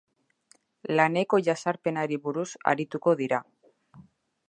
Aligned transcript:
Laneko 0.99 1.41
jazarpenari 1.49 2.19
buruz 2.25 2.49
arituko 2.75 3.19
dira. 3.25 3.45